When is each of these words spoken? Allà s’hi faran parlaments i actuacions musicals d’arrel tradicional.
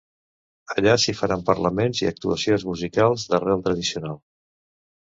Allà 0.75 0.95
s’hi 1.03 1.13
faran 1.19 1.43
parlaments 1.51 2.01
i 2.07 2.09
actuacions 2.13 2.67
musicals 2.73 3.31
d’arrel 3.35 3.67
tradicional. 3.71 4.21